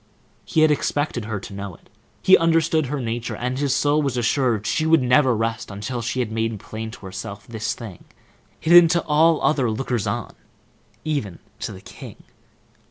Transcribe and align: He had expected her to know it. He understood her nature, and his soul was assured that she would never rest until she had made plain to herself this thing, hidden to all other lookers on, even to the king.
He 0.45 0.61
had 0.61 0.71
expected 0.71 1.25
her 1.25 1.39
to 1.39 1.53
know 1.53 1.75
it. 1.75 1.87
He 2.23 2.35
understood 2.35 2.87
her 2.87 2.99
nature, 2.99 3.35
and 3.35 3.59
his 3.59 3.75
soul 3.75 4.01
was 4.01 4.17
assured 4.17 4.61
that 4.61 4.65
she 4.67 4.87
would 4.87 5.03
never 5.03 5.35
rest 5.35 5.69
until 5.69 6.01
she 6.01 6.21
had 6.21 6.31
made 6.31 6.59
plain 6.59 6.89
to 6.89 7.05
herself 7.05 7.45
this 7.45 7.75
thing, 7.75 8.05
hidden 8.59 8.87
to 8.87 9.03
all 9.05 9.43
other 9.43 9.69
lookers 9.69 10.07
on, 10.07 10.33
even 11.05 11.37
to 11.59 11.71
the 11.71 11.81
king. 11.81 12.23